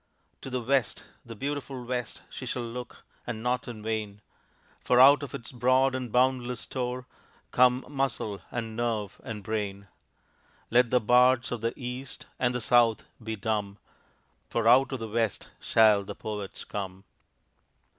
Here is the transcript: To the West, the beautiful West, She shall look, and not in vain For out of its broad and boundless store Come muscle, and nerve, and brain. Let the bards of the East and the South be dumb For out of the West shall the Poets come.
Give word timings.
To 0.41 0.49
the 0.49 0.63
West, 0.63 1.05
the 1.23 1.35
beautiful 1.35 1.85
West, 1.85 2.23
She 2.31 2.47
shall 2.47 2.63
look, 2.65 3.05
and 3.27 3.43
not 3.43 3.67
in 3.67 3.83
vain 3.83 4.23
For 4.79 4.99
out 4.99 5.21
of 5.21 5.35
its 5.35 5.51
broad 5.51 5.93
and 5.93 6.11
boundless 6.11 6.61
store 6.61 7.05
Come 7.51 7.85
muscle, 7.87 8.41
and 8.49 8.75
nerve, 8.75 9.21
and 9.23 9.43
brain. 9.43 9.89
Let 10.71 10.89
the 10.89 10.99
bards 10.99 11.51
of 11.51 11.61
the 11.61 11.73
East 11.75 12.25
and 12.39 12.55
the 12.55 12.61
South 12.61 13.03
be 13.23 13.35
dumb 13.35 13.77
For 14.49 14.67
out 14.67 14.91
of 14.91 14.99
the 14.99 15.07
West 15.07 15.49
shall 15.59 16.03
the 16.03 16.15
Poets 16.15 16.63
come. 16.65 17.03